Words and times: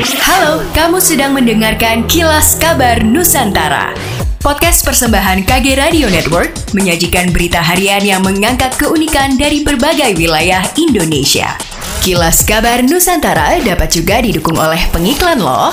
Halo, 0.00 0.64
kamu 0.72 0.96
sedang 0.96 1.36
mendengarkan 1.36 2.08
Kilas 2.08 2.56
Kabar 2.56 3.04
Nusantara. 3.04 3.92
Podcast 4.40 4.80
persembahan 4.80 5.44
KG 5.44 5.76
Radio 5.76 6.08
Network 6.08 6.56
menyajikan 6.72 7.28
berita 7.28 7.60
harian 7.60 8.00
yang 8.00 8.24
mengangkat 8.24 8.72
keunikan 8.80 9.36
dari 9.36 9.60
berbagai 9.60 10.16
wilayah 10.16 10.64
Indonesia. 10.80 11.52
Kilas 12.00 12.40
Kabar 12.48 12.80
Nusantara 12.80 13.60
dapat 13.60 13.92
juga 13.92 14.24
didukung 14.24 14.56
oleh 14.56 14.80
pengiklan 14.88 15.36
loh. 15.36 15.68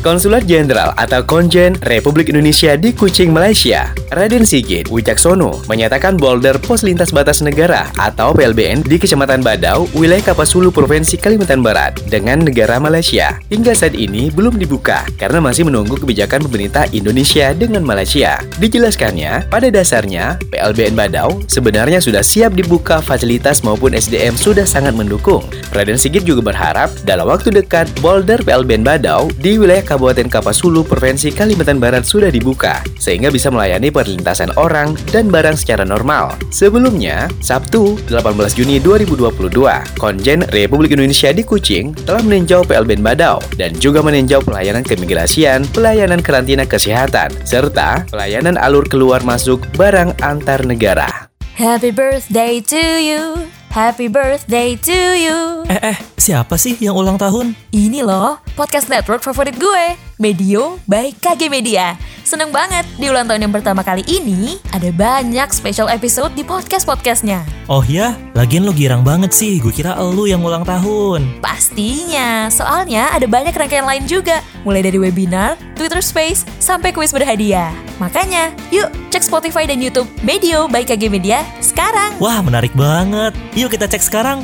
Konsulat 0.00 0.48
Jenderal 0.48 0.96
atau 0.96 1.28
Konjen 1.28 1.76
Republik 1.84 2.32
Indonesia 2.32 2.72
di 2.80 2.96
Kuching, 2.96 3.28
Malaysia, 3.28 3.92
Raden 4.14 4.46
Sigit 4.46 4.94
Wicaksono 4.94 5.66
menyatakan 5.66 6.14
boulder 6.14 6.54
pos 6.62 6.86
lintas 6.86 7.10
batas 7.10 7.42
negara 7.42 7.90
atau 7.98 8.30
PLBN 8.30 8.86
di 8.86 8.94
Kecamatan 8.94 9.42
Badau, 9.42 9.90
wilayah 9.90 10.30
Kapasulu, 10.30 10.70
Provinsi 10.70 11.18
Kalimantan 11.18 11.66
Barat 11.66 11.98
dengan 12.06 12.46
negara 12.46 12.78
Malaysia. 12.78 13.42
Hingga 13.50 13.74
saat 13.74 13.98
ini 13.98 14.30
belum 14.30 14.54
dibuka 14.54 15.02
karena 15.18 15.42
masih 15.42 15.66
menunggu 15.66 15.98
kebijakan 15.98 16.46
pemerintah 16.46 16.86
Indonesia 16.94 17.50
dengan 17.58 17.82
Malaysia. 17.82 18.38
Dijelaskannya, 18.62 19.50
pada 19.50 19.66
dasarnya 19.66 20.38
PLBN 20.46 20.94
Badau 20.94 21.42
sebenarnya 21.50 21.98
sudah 21.98 22.22
siap 22.22 22.54
dibuka 22.54 23.02
fasilitas 23.02 23.66
maupun 23.66 23.98
SDM 23.98 24.38
sudah 24.38 24.62
sangat 24.62 24.94
mendukung. 24.94 25.42
Raden 25.74 25.98
Sigit 25.98 26.22
juga 26.22 26.54
berharap 26.54 26.94
dalam 27.02 27.26
waktu 27.26 27.50
dekat 27.50 27.90
boulder 27.98 28.38
PLBN 28.46 28.86
Badau 28.86 29.26
di 29.42 29.58
wilayah 29.58 29.82
Kabupaten 29.82 30.30
Kapasulu, 30.30 30.86
Provinsi 30.86 31.34
Kalimantan 31.34 31.82
Barat 31.82 32.06
sudah 32.06 32.30
dibuka, 32.30 32.78
sehingga 32.94 33.34
bisa 33.34 33.50
melayani 33.50 33.90
perlintasan 34.04 34.52
orang 34.60 34.92
dan 35.08 35.32
barang 35.32 35.56
secara 35.56 35.88
normal. 35.88 36.36
Sebelumnya, 36.52 37.32
Sabtu 37.40 37.96
18 38.12 38.52
Juni 38.52 38.76
2022, 38.84 39.48
Konjen 39.96 40.44
Republik 40.52 40.92
Indonesia 40.92 41.32
di 41.32 41.40
Kuching 41.40 41.96
telah 42.04 42.20
meninjau 42.20 42.68
PLBN 42.68 43.00
Badau 43.00 43.40
dan 43.56 43.72
juga 43.80 44.04
meninjau 44.04 44.44
pelayanan 44.44 44.84
keimigrasian, 44.84 45.64
pelayanan 45.72 46.20
karantina 46.20 46.68
kesehatan, 46.68 47.32
serta 47.48 48.04
pelayanan 48.12 48.60
alur 48.60 48.84
keluar 48.84 49.24
masuk 49.24 49.64
barang 49.80 50.12
antar 50.20 50.60
negara. 50.68 51.32
Happy 51.56 51.88
birthday 51.94 52.60
to 52.60 52.82
you. 53.00 53.53
Happy 53.74 54.06
birthday 54.06 54.78
to 54.78 54.94
you. 55.18 55.66
Eh, 55.66 55.74
eh, 55.90 55.98
siapa 56.14 56.54
sih 56.54 56.78
yang 56.78 56.94
ulang 56.94 57.18
tahun? 57.18 57.58
Ini 57.74 58.06
loh, 58.06 58.38
podcast 58.54 58.86
network 58.86 59.26
favorit 59.26 59.58
gue, 59.58 59.98
Medio 60.14 60.78
by 60.86 61.10
KG 61.18 61.50
Media. 61.50 61.98
Seneng 62.22 62.54
banget, 62.54 62.86
di 63.02 63.10
ulang 63.10 63.26
tahun 63.26 63.50
yang 63.50 63.50
pertama 63.50 63.82
kali 63.82 64.06
ini, 64.06 64.62
ada 64.70 64.94
banyak 64.94 65.50
special 65.50 65.90
episode 65.90 66.30
di 66.38 66.46
podcast-podcastnya. 66.46 67.42
Oh 67.66 67.82
ya, 67.82 68.14
lagian 68.38 68.62
lo 68.62 68.70
girang 68.70 69.02
banget 69.02 69.34
sih, 69.34 69.58
gue 69.58 69.74
kira 69.74 69.98
elu 69.98 70.30
yang 70.30 70.46
ulang 70.46 70.62
tahun. 70.62 71.42
Pastinya, 71.42 72.46
soalnya 72.54 73.10
ada 73.10 73.26
banyak 73.26 73.58
rangkaian 73.58 73.90
lain 73.90 74.06
juga, 74.06 74.38
mulai 74.62 74.86
dari 74.86 75.02
webinar, 75.02 75.58
Twitter 75.74 75.98
Space, 75.98 76.46
sampai 76.62 76.94
kuis 76.94 77.10
berhadiah. 77.10 77.74
Makanya, 78.02 78.50
yuk 78.74 78.90
cek 79.14 79.22
Spotify 79.22 79.70
dan 79.70 79.78
YouTube 79.78 80.10
Medio 80.26 80.66
by 80.66 80.82
KG 80.82 81.06
Media 81.06 81.46
sekarang. 81.62 82.18
Wah, 82.18 82.42
menarik 82.42 82.74
banget. 82.74 83.34
Yuk 83.54 83.70
kita 83.70 83.86
cek 83.86 84.02
sekarang. 84.02 84.42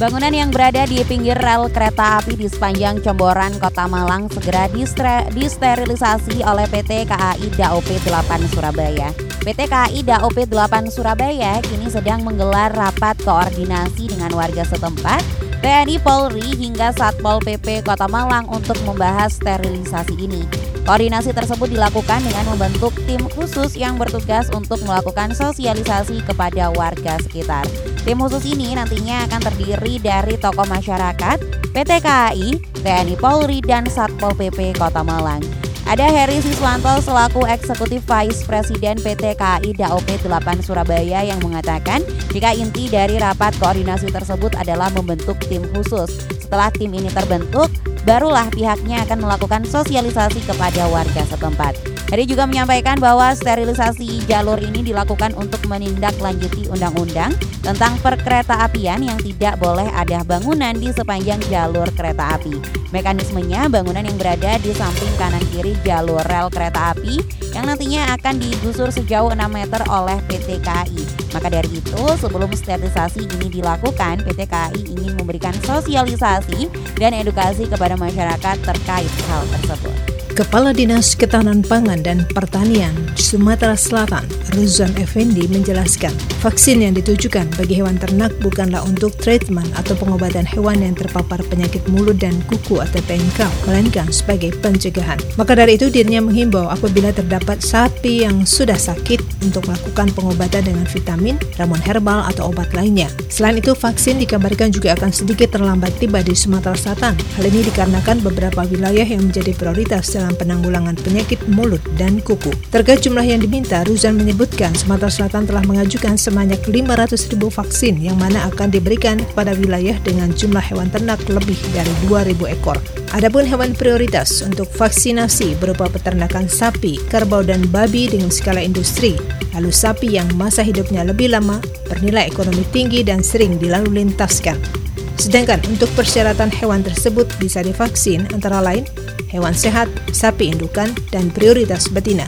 Bangunan 0.00 0.32
yang 0.32 0.48
berada 0.48 0.88
di 0.88 1.04
pinggir 1.04 1.36
rel 1.36 1.68
kereta 1.68 2.24
api 2.24 2.32
di 2.32 2.48
sepanjang 2.48 3.04
Comboran, 3.04 3.52
Kota 3.60 3.84
Malang 3.84 4.32
segera 4.32 4.64
distre- 4.72 5.28
disterilisasi 5.36 6.40
oleh 6.40 6.64
PT 6.72 7.04
KAI 7.04 7.52
DAOP 7.52 8.00
8 8.08 8.48
Surabaya. 8.48 9.12
PT 9.44 9.68
KAI 9.68 10.00
DAOP 10.00 10.48
8 10.48 10.88
Surabaya 10.88 11.60
kini 11.60 11.92
sedang 11.92 12.24
menggelar 12.24 12.72
rapat 12.72 13.20
koordinasi 13.20 14.08
dengan 14.08 14.32
warga 14.32 14.64
setempat, 14.64 15.20
TNI 15.60 16.00
Polri 16.00 16.56
hingga 16.56 16.88
Satpol 16.96 17.36
PP 17.44 17.84
Kota 17.84 18.08
Malang 18.08 18.48
untuk 18.48 18.80
membahas 18.88 19.36
sterilisasi 19.36 20.16
ini. 20.16 20.48
Koordinasi 20.88 21.36
tersebut 21.36 21.68
dilakukan 21.68 22.24
dengan 22.24 22.48
membentuk 22.56 22.96
tim 23.04 23.20
khusus 23.36 23.76
yang 23.76 24.00
bertugas 24.00 24.48
untuk 24.56 24.80
melakukan 24.88 25.36
sosialisasi 25.36 26.24
kepada 26.24 26.72
warga 26.72 27.20
sekitar. 27.20 27.68
Tim 28.08 28.16
khusus 28.24 28.48
ini 28.48 28.72
nantinya 28.72 29.28
akan 29.28 29.40
terdiri 29.52 30.00
dari 30.00 30.40
tokoh 30.40 30.64
masyarakat, 30.64 31.36
PT 31.76 31.90
KAI, 32.00 32.56
TNI 32.80 33.14
Polri, 33.20 33.60
dan 33.60 33.84
Satpol 33.84 34.32
PP 34.32 34.80
Kota 34.80 35.04
Malang. 35.04 35.59
Ada 35.90 36.06
Heri 36.06 36.38
Siswanto 36.38 37.02
selaku 37.02 37.50
Eksekutif 37.50 38.06
Vice 38.06 38.46
Presiden 38.46 38.94
PT 39.02 39.34
KAI 39.34 39.74
DAOP 39.74 40.06
8 40.22 40.62
Surabaya 40.62 41.26
yang 41.26 41.42
mengatakan 41.42 42.06
jika 42.30 42.54
inti 42.54 42.86
dari 42.86 43.18
rapat 43.18 43.50
koordinasi 43.58 44.06
tersebut 44.14 44.54
adalah 44.54 44.86
membentuk 44.94 45.34
tim 45.50 45.66
khusus. 45.74 46.22
Setelah 46.38 46.70
tim 46.70 46.94
ini 46.94 47.10
terbentuk, 47.10 47.74
barulah 48.06 48.46
pihaknya 48.54 49.02
akan 49.02 49.18
melakukan 49.18 49.66
sosialisasi 49.66 50.46
kepada 50.46 50.86
warga 50.94 51.26
setempat. 51.26 51.74
Heri 52.10 52.26
juga 52.26 52.42
menyampaikan 52.42 52.98
bahwa 52.98 53.30
sterilisasi 53.38 54.26
jalur 54.26 54.58
ini 54.58 54.82
dilakukan 54.82 55.30
untuk 55.38 55.62
menindaklanjuti 55.70 56.66
undang-undang 56.66 57.30
tentang 57.62 57.94
perkereta 58.02 58.66
apian 58.66 58.98
yang 58.98 59.14
tidak 59.22 59.54
boleh 59.62 59.86
ada 59.94 60.26
bangunan 60.26 60.74
di 60.74 60.90
sepanjang 60.90 61.38
jalur 61.46 61.86
kereta 61.94 62.34
api. 62.34 62.58
Mekanismenya 62.90 63.70
bangunan 63.70 64.02
yang 64.02 64.18
berada 64.18 64.58
di 64.58 64.74
samping 64.74 65.14
kanan 65.22 65.38
kiri 65.54 65.78
jalur 65.86 66.18
rel 66.26 66.50
kereta 66.50 66.98
api 66.98 67.22
yang 67.54 67.70
nantinya 67.70 68.18
akan 68.18 68.42
digusur 68.42 68.90
sejauh 68.90 69.30
6 69.30 69.38
meter 69.46 69.78
oleh 69.86 70.18
PT 70.26 70.58
KAI. 70.66 71.06
Maka 71.30 71.46
dari 71.46 71.78
itu, 71.78 72.02
sebelum 72.18 72.50
sterilisasi 72.50 73.22
ini 73.38 73.62
dilakukan, 73.62 74.26
PT 74.26 74.50
KAI 74.50 74.82
ingin 74.82 75.14
memberikan 75.14 75.54
sosialisasi 75.62 76.66
dan 76.98 77.14
edukasi 77.14 77.70
kepada 77.70 77.94
masyarakat 77.94 78.56
terkait 78.66 79.12
hal 79.30 79.46
tersebut. 79.54 80.09
Kepala 80.30 80.70
Dinas 80.70 81.18
Ketahanan 81.18 81.66
Pangan 81.66 82.06
dan 82.06 82.22
Pertanian 82.30 82.94
Sumatera 83.18 83.74
Selatan, 83.74 84.22
Ruzan 84.54 84.94
Effendi 84.94 85.50
menjelaskan, 85.50 86.14
vaksin 86.38 86.86
yang 86.86 86.94
ditujukan 86.94 87.50
bagi 87.58 87.82
hewan 87.82 87.98
ternak 87.98 88.30
bukanlah 88.38 88.78
untuk 88.86 89.10
treatment 89.18 89.66
atau 89.74 89.98
pengobatan 89.98 90.46
hewan 90.46 90.86
yang 90.86 90.94
terpapar 90.94 91.42
penyakit 91.50 91.82
mulut 91.90 92.22
dan 92.22 92.38
kuku 92.46 92.78
atau 92.78 93.02
PMK, 93.10 93.42
melainkan 93.66 94.06
sebagai 94.14 94.54
pencegahan. 94.62 95.18
Maka 95.34 95.58
dari 95.58 95.74
itu 95.74 95.90
dirinya 95.90 96.22
menghimbau 96.22 96.70
apabila 96.70 97.10
terdapat 97.10 97.58
sapi 97.58 98.22
yang 98.22 98.46
sudah 98.46 98.78
sakit 98.78 99.42
untuk 99.42 99.66
melakukan 99.66 100.14
pengobatan 100.14 100.62
dengan 100.62 100.86
vitamin, 100.86 101.36
ramuan 101.58 101.82
herbal 101.82 102.22
atau 102.30 102.54
obat 102.54 102.70
lainnya. 102.70 103.10
Selain 103.26 103.58
itu, 103.58 103.74
vaksin 103.74 104.22
dikabarkan 104.22 104.70
juga 104.70 104.94
akan 104.94 105.10
sedikit 105.10 105.58
terlambat 105.58 105.90
tiba 105.98 106.22
di 106.22 106.38
Sumatera 106.38 106.78
Selatan. 106.78 107.18
Hal 107.18 107.44
ini 107.50 107.66
dikarenakan 107.66 108.22
beberapa 108.22 108.62
wilayah 108.70 109.06
yang 109.06 109.26
menjadi 109.26 109.52
prioritas 109.58 110.19
dalam 110.20 110.36
penanggulangan 110.36 111.00
penyakit 111.00 111.40
mulut 111.48 111.80
dan 111.96 112.20
kuku. 112.20 112.52
Terkait 112.68 113.00
jumlah 113.00 113.24
yang 113.24 113.40
diminta, 113.40 113.80
Ruzan 113.88 114.20
menyebutkan 114.20 114.76
Sumatera 114.76 115.08
Selatan 115.08 115.48
telah 115.48 115.64
mengajukan 115.64 116.20
sebanyak 116.20 116.60
500 116.60 117.32
ribu 117.32 117.48
vaksin 117.48 117.96
yang 117.96 118.20
mana 118.20 118.44
akan 118.52 118.68
diberikan 118.68 119.16
kepada 119.32 119.56
wilayah 119.56 119.96
dengan 120.04 120.28
jumlah 120.36 120.60
hewan 120.60 120.92
ternak 120.92 121.18
lebih 121.32 121.56
dari 121.72 121.90
2.000 122.04 122.36
ekor. 122.52 122.76
Adapun 123.16 123.42
hewan 123.42 123.72
prioritas 123.74 124.44
untuk 124.44 124.70
vaksinasi 124.70 125.58
berupa 125.58 125.88
peternakan 125.90 126.46
sapi, 126.46 127.00
kerbau, 127.08 127.42
dan 127.42 127.64
babi 127.72 128.06
dengan 128.06 128.30
skala 128.30 128.62
industri, 128.62 129.18
lalu 129.56 129.74
sapi 129.74 130.14
yang 130.14 130.30
masa 130.38 130.62
hidupnya 130.62 131.02
lebih 131.02 131.32
lama, 131.34 131.58
bernilai 131.90 132.30
ekonomi 132.30 132.62
tinggi 132.70 133.02
dan 133.02 133.24
sering 133.24 133.58
dilalu 133.58 134.04
lintaskan. 134.04 134.79
Sedangkan 135.20 135.60
untuk 135.68 135.92
persyaratan 135.92 136.48
hewan 136.48 136.80
tersebut 136.80 137.28
bisa 137.36 137.60
divaksin 137.60 138.24
antara 138.32 138.64
lain 138.64 138.88
hewan 139.28 139.52
sehat, 139.52 139.92
sapi 140.16 140.48
indukan, 140.48 140.90
dan 141.12 141.28
prioritas 141.28 141.92
betina. 141.92 142.24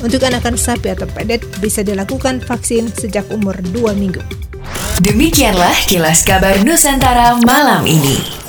Untuk 0.00 0.24
anakan 0.24 0.56
sapi 0.56 0.96
atau 0.96 1.06
pedet 1.12 1.44
bisa 1.60 1.84
dilakukan 1.84 2.40
vaksin 2.40 2.88
sejak 2.88 3.28
umur 3.30 3.54
2 3.70 3.94
minggu. 3.94 4.24
Demikianlah 5.04 5.76
kilas 5.86 6.24
kabar 6.24 6.56
Nusantara 6.64 7.36
malam 7.44 7.84
ini. 7.84 8.41